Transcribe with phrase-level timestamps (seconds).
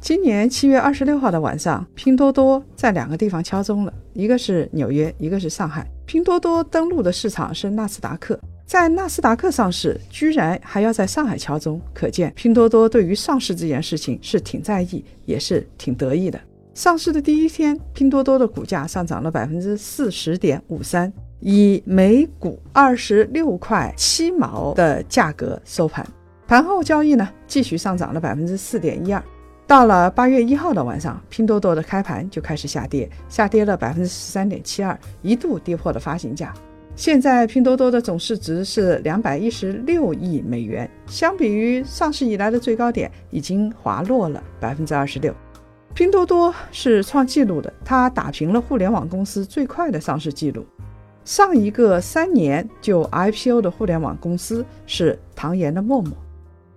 [0.00, 5.86] 今年七月二十六号的晚上，拼多多在两个地方敲钟了，一个是纽约，一个是上海。
[6.06, 16.40] 拼多多登陆的市场是纳斯达克，在纳斯达克上市，居然还要在上海敲钟，可见拼多多对于上市这件事情是挺在意，也是挺得意的。
[16.72, 26.06] 上市的第一天，拼多多的股价上涨了百分之四十点五三，以每股二十六块七毛的价格收盘。
[26.48, 29.22] 盘后交易呢，继续上涨了百分之四点一二。
[29.70, 36.52] 到了八月一号的晚上，拼多多的开盘就开始下跌，下跌了百分之十三点七二，一度跌破了发行价。
[36.96, 45.32] 现在拼多多的总市值是两百一十六亿美元，相比于上市以来的最高点，已经滑落了百分之二十六。
[45.94, 50.66] 拼多多是创纪录的，它打平了互联网公司最快的上市记录。
[51.24, 56.10] 上一个三年就 IPO 的互联网公司是唐岩的陌陌。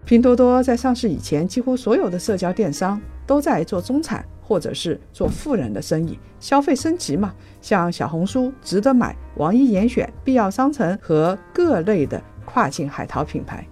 [0.06, 7.34] 拼多多在上市以前，几乎所有的社交电商都在做中产或者是做富人的生意，消费升级嘛。
[7.62, 13.66] 像小红书、值得买、网易严选、必要商城和各类的跨境海淘品牌。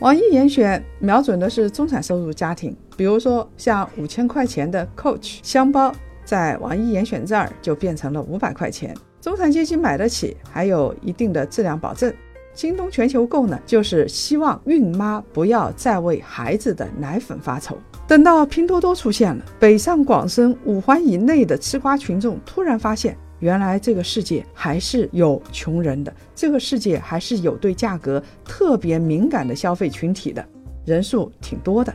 [0.00, 12.12] 网易严选瞄准的是中产收入家庭，比如说像五千块钱的 Coach 箱包，在网易严选这儿就变成了五百块钱，中产阶级买得起，还有一定的质量保证。
[12.52, 17.78] 京东全球购呢，就是希望孕妈不要再为孩子的奶粉发愁。
[18.06, 30.44] 等到拼多多出现了，北上广深五环以内的吃瓜群众突然发现，原来这个世界还是有穷人的，这个世界还是有对价格特别敏感的消费群体的，
[30.84, 31.94] 人数挺多的。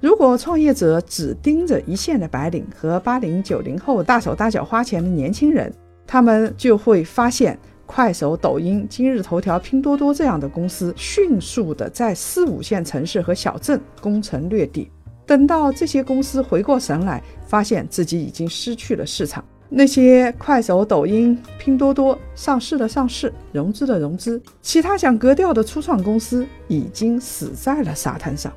[0.00, 5.72] 如果创业者只盯着一线的白领和八零九零后大手大脚花钱的年轻人，
[6.06, 7.58] 他们就会发现。
[7.94, 14.90] 快手、抖音、今日头条、拼多多这样的公司，迅速的在四五线城市和小镇攻城略地。
[15.26, 19.44] 等到这些公司回过神来，发现自己已经失去了市场。
[19.68, 28.50] 那些快手、抖音、拼多多上市的上市，融资的融资，其他想格调的初创公司已经死在了沙滩上。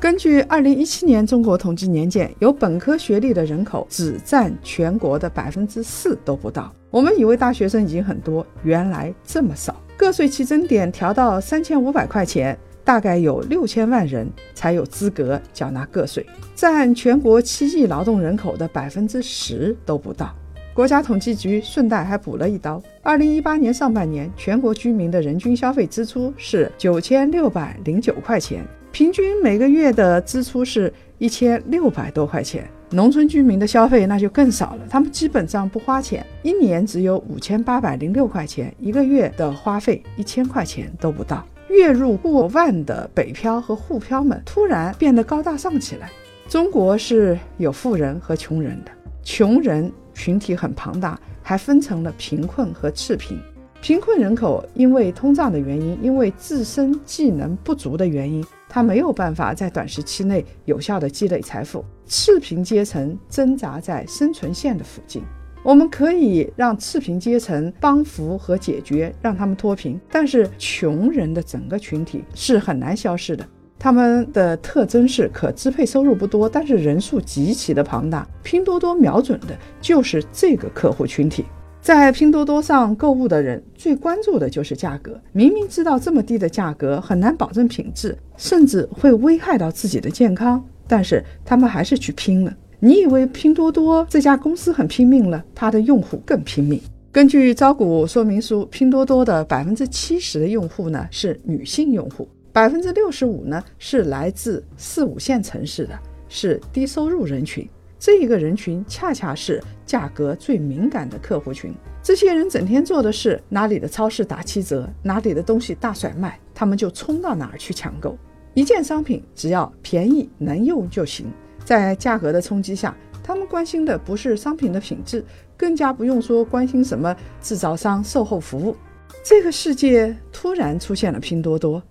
[0.00, 6.72] 根据二零一七年中国统计年鉴，有本科学历的人口只占全国的百分之四都不到。
[6.88, 9.74] 我们以为大学生已经很多，原来这么少。
[9.96, 20.32] 个税起征点调到三千五百块钱，大概有六千万人才有资格缴纳个税，占全国七亿劳动人口的百分之十都不到。
[20.72, 28.64] 国家统计局顺带还补了一刀：二零一八年上半年，全国居民的人均消费支出是九千六百零九块钱。
[28.90, 41.46] 平均每个月的支出是一千六百多块钱，农村居民的消费那就更少了，他们基本上不花钱，一年只有五千八百零六块钱，一个月的花费一千块钱都不到。
[41.68, 46.10] 月入过万的北漂和沪漂们突然变得高大上起来。
[46.48, 48.90] 中国是有富人和穷人的，
[49.22, 53.38] 穷人群体很庞大，还分成了贫困和次贫。
[53.80, 58.44] 贫困人口因为通胀的原因，因为自身技能不足的原因。
[58.68, 65.22] 他没有办法在短时期内有效的积累财富，次贫阶层挣扎在生存线的附近。
[65.62, 73.46] 我们可以让次贫阶层帮扶和解决，让他们脱贫，但是穷人的整个群体是很难消失的。
[73.78, 78.26] 他们的特征是可支配收入不多，但是人数极其的庞大。
[78.42, 81.44] 拼多多瞄准的就是这个客户群体。
[81.80, 85.18] 在拼多多上购物的人最关注的就是价格。
[85.32, 92.54] 明明知道这么低的价格很难保证品质，甚至会危害到自己的健康，但是他们还是去拼了。
[92.80, 96.80] 你以为拼多多这家公司很拼命了，它的用户更拼命。
[97.10, 105.98] 根据招股说明书，拼多多的百分之七十的用户呢是女性用户，百分之六十五呢是来自四五线城市的，
[106.28, 107.66] 是低收入人群。
[107.98, 111.74] 这一个人群恰恰是价格最敏感的客户群。
[112.02, 118.16] 这些人整天做的是哪里的超市打七折，哪里的东西大甩卖，他们就冲到哪儿去抢购。
[118.52, 121.26] 一件商品只要便宜能用就行。
[121.64, 122.94] 在价格的冲击下，
[123.24, 125.24] 他们关心的不是商品的品质，
[125.56, 128.76] 更加不用说关心什么制造商售后服务。
[129.24, 131.82] 这个世界突然出现了拼多多，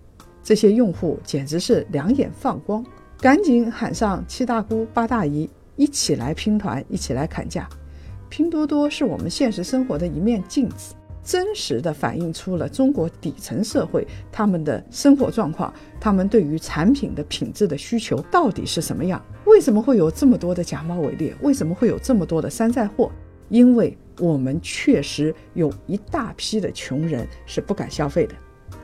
[0.43, 2.85] 这些用户简直是两眼放光，
[3.19, 5.49] 赶紧喊上七大姑八大姨。
[5.75, 7.69] 一起来拼团，一起来砍价。
[8.29, 10.93] 拼多多是我们现实生活的一面镜子，
[11.23, 19.23] 真实的反映出了中国底层社会他们的生活状况，他们对于产品的品质的需求到底是什么样？
[19.45, 21.33] 为什么会有这么多的假冒伪劣？
[21.41, 23.11] 为什么会有这么多的山寨货？
[23.49, 28.35] 因为我们确实有一大批的穷人是不敢消费的。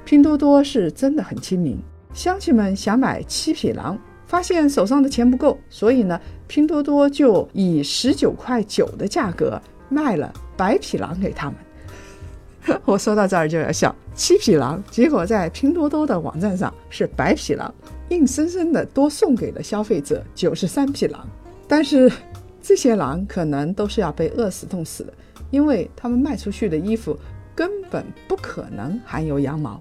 [0.06, 1.78] 拼多多是真的很亲民，
[2.14, 4.00] 乡亲们想买七匹狼。
[4.34, 12.80] 发现手上的钱不够，所以呢，拼多多就以十九块九的价格卖了白匹狼给他们。
[12.84, 17.72] 我说到这儿就要笑，七匹狼，结果在拼多多的网站上是白匹狼，
[18.10, 21.30] 硬生生的多送给了消费者九十三匹狼。
[21.68, 22.12] 但是
[22.60, 25.14] 这些狼可能都是要被饿死冻死的，
[25.52, 27.16] 因为他们卖出去的衣服
[27.54, 29.80] 根本不可能含有羊毛，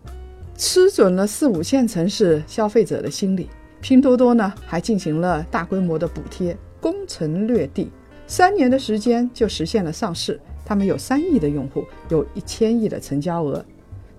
[0.59, 3.49] 吃准了四五线城市消费者的心理。
[3.83, 7.91] 拼多多呢，还进行了大规模的补贴，攻城略地，
[8.29, 10.41] 三年的时间就实现了上市。
[10.65, 13.63] 他们有三亿的用户，有一千亿的成交额。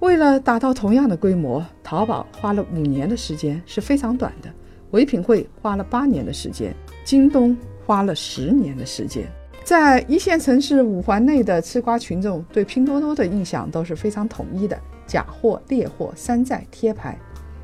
[0.01, 4.49] 为了达到同样的规模，淘宝花了五年的时间是非常短的，
[4.91, 6.75] 唯品会花了八年的时间，
[7.05, 9.25] 京东花了十年的时间。
[9.63, 14.77] 在一线城市五环内的吃瓜群众对拼多多的印象都是非常统一的：
[15.07, 17.17] 假货、劣货、山寨、贴牌。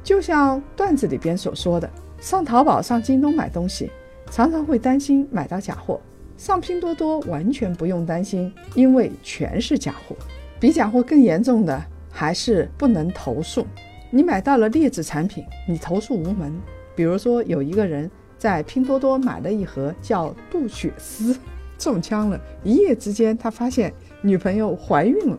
[0.10, 1.88] 就像段子里边所说的，
[2.20, 3.92] 上淘宝、上京东买东西，
[4.32, 6.00] 常常会担心买到假货；
[6.36, 10.16] 上拼多多完全不用担心，因为全是假货。
[10.60, 11.80] 比假货更严重的
[12.10, 13.64] 还是不能投诉。
[14.10, 16.60] 你买到了劣质产品，你投诉无门。
[16.96, 21.38] 比如说，有一个人在拼多多买了一盒叫杜雪丝，
[21.78, 22.42] 中枪了。
[22.64, 25.38] 一夜之间，他发现女朋友怀孕了，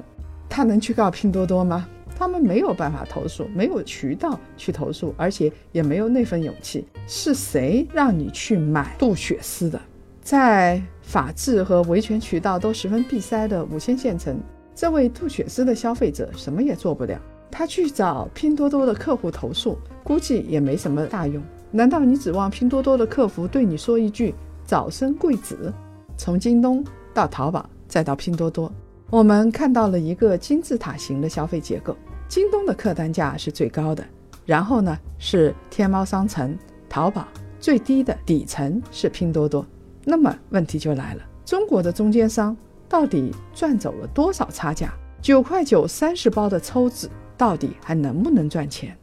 [0.49, 1.89] 他能去告拼多多吗？
[2.21, 6.87] 他们没有办法投诉，没有渠道去投诉，而且也没有那份勇气。
[7.07, 9.81] 是谁让你去买杜雪丝的？
[10.21, 14.39] 在法治和维权渠道都十分闭塞的五线县城，
[14.75, 17.19] 这位杜雪丝的消费者什么也做不了。
[17.51, 21.43] 他去找拼多多的客户投诉，估计也没什么大用。
[21.71, 24.35] 难道你指望拼多多的客服对你说一句
[24.67, 25.73] “早生贵子”？
[26.19, 26.85] 从京东
[27.15, 28.71] 到淘宝再到拼多多，
[29.09, 31.97] 我们看到了一个金字塔型的消费结构。
[32.31, 34.05] 京东的客单价是最高的，
[34.47, 36.57] 然后呢是天猫商城、
[36.89, 37.27] 淘宝，
[37.59, 39.67] 最低的底层是拼多多。
[40.05, 42.57] 那么问题就来了，中国的中间商
[42.89, 44.95] 到底赚走了多少差价？
[45.21, 48.97] 九块九三十包的抽纸到底还能不能赚钱？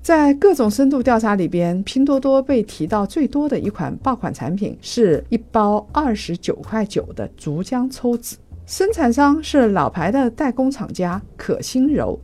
[0.00, 8.36] 在各种深度调查里边，拼多多被提到最多的一款爆款产品是一包二十九块九的竹浆抽纸，
[8.66, 12.16] 生产商是老牌的代工厂家可心柔。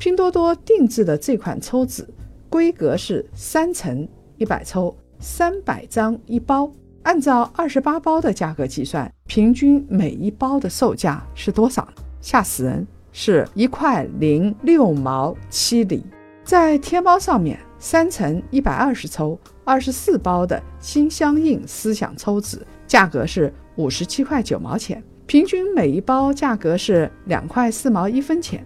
[0.00, 2.08] 拼多多定制的这款抽纸，
[2.48, 4.08] 规格是三层
[4.38, 6.72] 一百抽，三百张一包。
[7.02, 11.86] 按照二十八包的价格计算，平均每一包的售价是多少？
[12.22, 16.02] 吓死人，是一块零六毛七厘。
[16.44, 28.64] 在天猫上面，三层一百二十抽，二十四包的心相印思想抽纸，价格是五十七块九毛钱，平均每一包价格是两块四毛一分钱。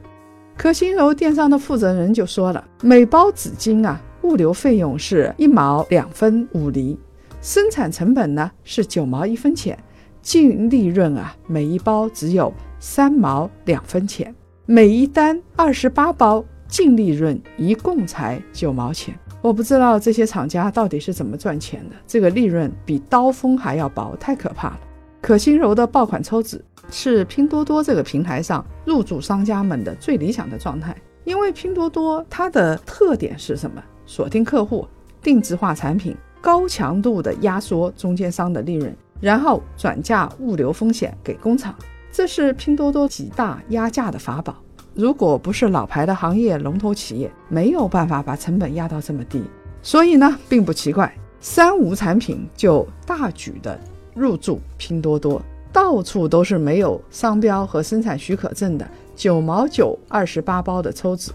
[0.57, 6.99] 可心柔电商的负责人就说了，每包纸巾啊，物流费用是一毛两分五厘，
[7.43, 9.79] 生产成本呢是九毛一分钱，
[10.23, 19.15] 净利润啊，每一包只有三毛两分钱，每一单二十八包，净利润一共才九毛钱。
[19.43, 24.81] 我不知道这些厂家到底是怎么赚钱的，这个利润比刀锋还要薄，太可怕了。
[25.21, 26.65] 可心柔的爆款抽纸。
[26.91, 33.83] 是拼多多这个平台上入驻商家们的最理想的状态，因为拼多多它的特点是什么？
[34.07, 34.87] 锁定客户、
[35.23, 41.75] 定制化产品、高强度的压缩中间商的利润，然后转嫁物流风险给工厂，
[42.13, 44.57] 这是拼多多几大压价的法宝。
[44.95, 49.43] 如果不是老牌的行业龙头企业，没有办法把成本压到这么低。
[49.83, 53.81] 所以呢，并不奇怪，三无产品就大举的
[54.15, 55.43] 入驻拼多多。
[55.75, 61.33] 到处都是没有商标和生产许可证的九毛九二十八包的抽纸，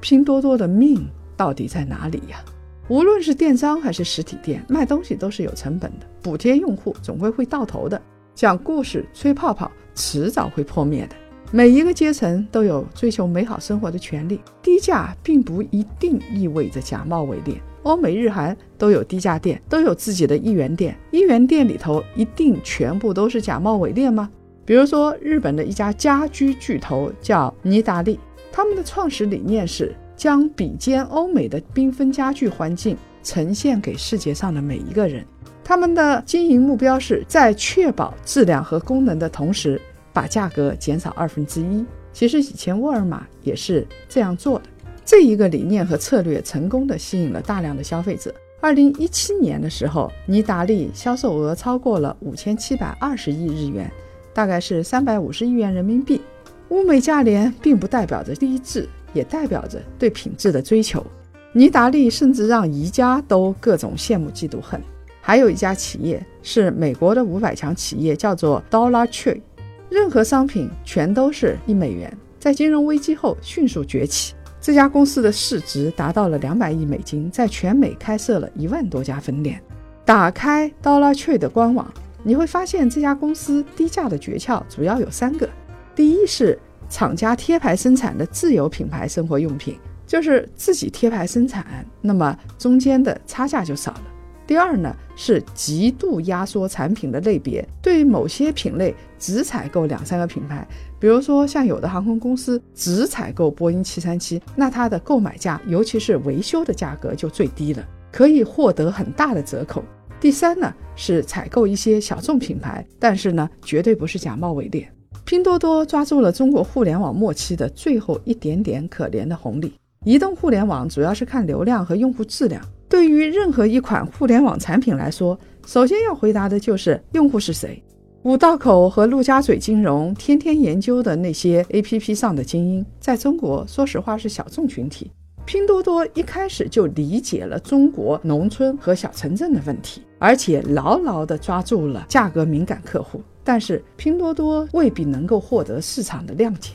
[0.00, 1.04] 拼多多的命
[1.36, 2.38] 到底在哪里呀？
[2.86, 8.00] 无论是电商还是实体店，卖东西都是有成本的，补贴用户总会会到头的。
[8.32, 11.16] 讲故事、吹泡泡，迟早会破灭的。
[11.50, 17.60] 每一个阶层都有追求美好生活的权利，低价并不一定意味着假冒伪劣。
[17.82, 20.96] 欧美日韩都有低价店，都有自己的一元店。
[21.10, 24.30] 一元店里头一定全部都是假冒伪劣吗？
[24.64, 28.20] 比如说，日本的一家家居巨头叫尼达利，
[28.52, 35.24] 他们的创始理念是将比肩欧美的缤纷家具环境呈现给世界上的每一个人。
[35.64, 39.80] 他们的经营目标是在确保质量和功能的同时，
[40.12, 41.84] 把价格减少二分之一。
[42.12, 44.64] 其实以前沃尔玛也是这样做的。
[45.04, 48.34] 这一个理念和策略成功的吸引了大量的消费者。
[48.60, 53.90] 二零一七年的时候，尼达利销售额超过了五千七百二十亿日元，
[54.34, 56.20] 大概是三百五十亿元人民币。
[56.68, 61.04] 物美价廉并不代表着低质，也代表着对品质的追求。
[61.52, 64.80] 尼达利甚至让宜家都各种羡慕嫉妒恨。
[65.20, 69.40] 还有一家企业是美国的五百强企业，叫做 Dollar Tree，
[69.88, 72.16] 任何商品全都是一美元。
[72.38, 79.60] 在金融危机后迅速崛起，这家公司的市值达到了两百亿美金，在全美开设了一万多家分店。
[80.04, 81.90] 打开 Dollar Tree 的官网，
[82.22, 85.48] 你会发现这家公司低价的诀窍主要有三个：
[85.94, 86.58] 第一是
[86.90, 91.64] 厂家贴牌生产的自有品牌生活用品，就是自己贴牌生产，
[92.02, 94.02] 那么中间的差价就少了。
[94.50, 100.66] 第二呢，是极度压缩产品的类别，对于某些品类只采购两三个品牌，
[100.98, 109.84] 比如说像有的航空公司只采购波音七三七，那它的购买价，尤其是维修的价格就最低了，可以获得很大的折扣。
[110.18, 114.84] 第三呢，是采购一些小众品牌，但是呢，绝对不是假冒伪劣。
[115.24, 119.72] 拼多多抓住了中国互联网末期的最后一点点可怜的红利。
[120.04, 122.60] 移动互联网主要是看流量和用户质量。
[123.00, 127.82] 对于任何一款互联网产品来说，首先要回答的就是用户是谁。
[128.24, 135.10] 五道口和陆家嘴金融天天研究的那些 APP 上的精英，在中国说实话是小众群体。
[135.46, 143.22] 拼多多一开始就理解了中国农村和小城镇的问题，而且牢牢地抓住了价格敏感客户。
[143.42, 146.72] 但是拼多多未必能够获得市场的谅解。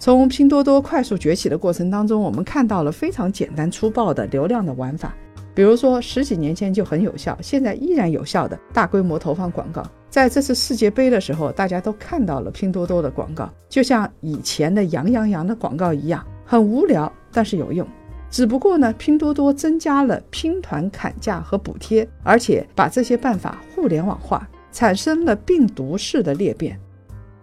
[0.00, 5.14] 从拼多多快速崛起的过程当中，我们看到了非常简单粗暴的流量的玩法。
[5.60, 9.82] 比如说，十几年前就很有效，现在依然有效的大规模投放广告。
[10.08, 17.86] 在这次世界杯的时候，大家都看到了拼多多的广告，就像以前的羊羊羊的广告一样，很无聊，但是有用。
[18.30, 26.80] 只不过呢，拼多多增加了拼团砍价和补贴，而且把这些办法互联网化，产生了病毒式的裂变。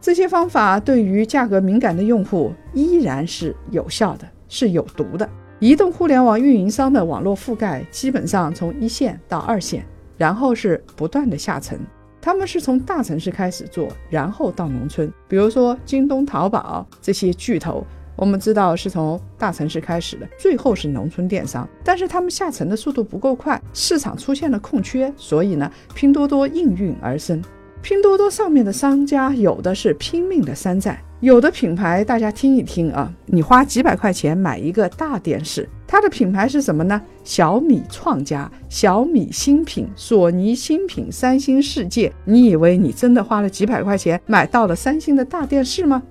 [0.02, 5.30] 这些方法对于价格敏感的用户依然是有效的，是有毒的。
[5.60, 9.84] 移动互联网运营商的网络覆盖基本上从一线到二线，
[10.16, 11.80] 然后是不断的下沉。
[12.22, 15.12] 他们是从大城市开始做，然后到农村。
[15.28, 17.84] 比如说京东、淘宝这些巨头，
[18.16, 21.68] 我们知道是从大城市开始的，最后是农村电商。
[21.84, 27.42] 但是他们下沉的速度不够快，市场出现了空缺，所以呢，拼多多应运而生。
[27.82, 31.02] 拼多多上面的商家有的是拼命的山寨。
[31.20, 37.02] 有的品牌，大家听一听啊，你花几百块钱买一个大电视，它的品牌是什么呢？
[37.24, 42.14] 小米创家、小米新品、索尼新品、三星世界。
[42.24, 46.04] 你以为你真的花了几百块钱买到了三星的大电视吗？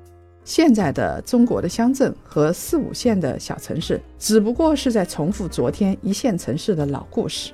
[0.45, 7.53] 现在的中国的乡镇和四五线的小城市，只不过是在重复昨天一线城市的老故事。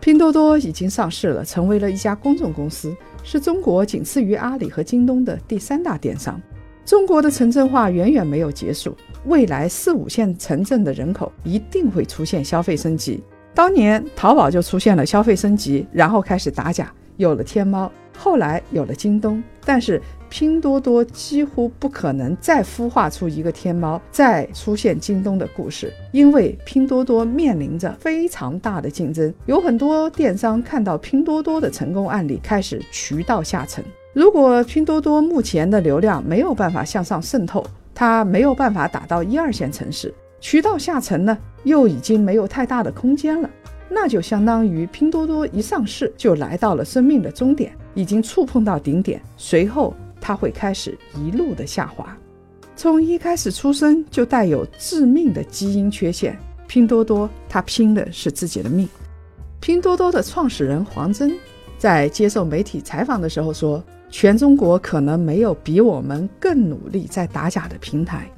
[0.00, 6.40] 拼多多已经上市了，成为了一家公众公司，是中国仅次于阿里和京东的第三大电商。
[6.86, 13.22] 中国的城镇化远远没有结束，未来四五线城镇的人口一定会出现消费升级。
[13.54, 33.84] 当年淘宝就出现了消费升级，然后开始打假，有了天猫，后来有了京东，但是拼多多几乎不可能再孵化出一个天猫，再出现京东的故事，因为拼多多面临着非常大的竞争，有很多电商看到拼多多的成功案例，开始渠道下沉。
[34.12, 43.50] 如果拼多多目前的流量没有办法向上渗透，它没有办法打到一二线城市，渠道下沉呢，又已经没有太大的空间了，
[43.88, 52.16] 那就相当于拼多多一上市就来到了生命的终点，已经触碰到顶点，随后它会开始一路的下滑。
[52.76, 58.88] 从一开始出生就带有致命的基因缺陷，拼多多它拼的是自己的命。
[59.60, 61.32] 拼多多的创始人黄峥
[61.78, 63.82] 在接受媒体采访的时候说。
[64.12, 68.28] 全中国可能没有比我们更努力在打假的平台。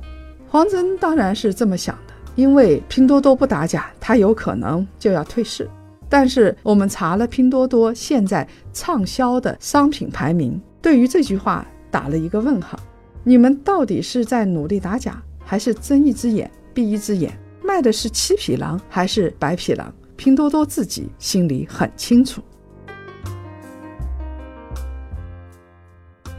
[0.46, 5.66] 黄峥当然是这么想的，因为拼多多不打假，他有可能就要退市。
[6.10, 12.76] 但是我们查了拼多多现在畅销的商品排名，对于这句话打了一个问号。
[13.22, 17.32] 你们到底是在努力打假，还是睁一只眼闭一只眼？
[17.62, 19.94] 卖的是七匹狼还是白匹狼？
[20.16, 22.42] 拼多多自己心里很清楚。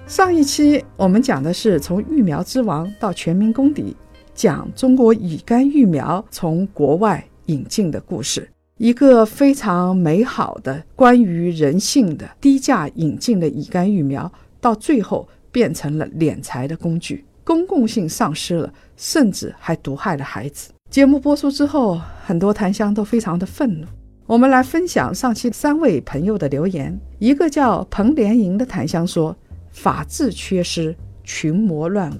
[0.05, 3.95] 上一期我们讲的是从育苗之王到全民公敌，
[4.33, 8.49] 讲中国乙肝疫苗从国外引进的故事。
[8.77, 20.73] 一个非常美好的关于人性的低价引进的乙肝疫苗，到最后变成了敛财的工具，公共性丧失了，甚至还毒害了孩子。
[20.89, 23.87] 节目播出之后，很多檀香都非常的愤怒。
[24.25, 26.99] 我们来分享上期三位朋友的留言。
[27.19, 29.35] 一个叫彭连营的檀香说
[29.69, 32.15] ：“法治缺失，群魔乱舞。”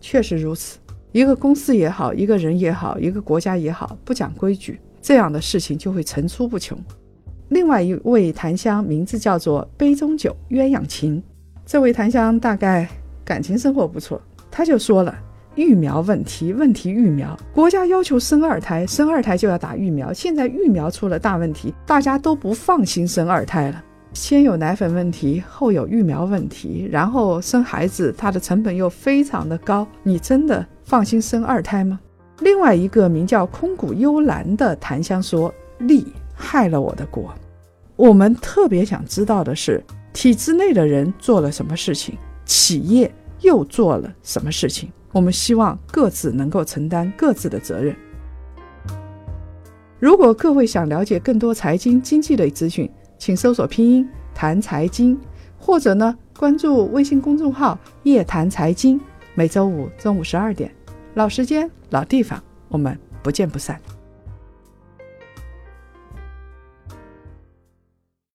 [0.00, 0.78] 确实如此。
[1.10, 6.78] 一个公司也好，一个人也好，一个国家也好，不讲规矩，这样的事情就会层出不穷。
[7.48, 11.22] 另外一位檀香名字叫做杯中酒鸳鸯情，
[11.70, 12.88] 这位檀香大概
[13.26, 14.18] 感情生活不错，
[14.50, 15.14] 他就说了。
[15.54, 17.38] 育苗问题，问题育苗。
[17.52, 20.10] 国家要求生二胎，生二胎就要打疫苗。
[20.10, 23.84] 现在育苗出了大问题，大家都不放心生二胎了。
[24.14, 29.86] 先有奶粉问题，后有育苗问题，然后生孩子，它的成本又非常的高。
[30.02, 32.00] 你真的放心生二胎吗？
[32.38, 37.34] 另外一个名叫空谷幽兰的檀香说：“利害了我的国。”
[37.94, 39.84] 我们特别想知道的是，
[40.18, 43.08] 体制内的人做了什么事情，企业
[43.40, 44.90] 又做了什么事情？
[45.12, 47.94] 我们希望各自能够承担各自的责任。
[50.00, 55.16] 如果各位想了解更多财经经济类资讯，请搜索拼音谈财经，
[55.56, 59.00] 或者呢关注微信公众号夜谈财经。
[59.36, 60.74] 每周五中午十二点，
[61.14, 63.80] 老时间老地方，我们不见不散。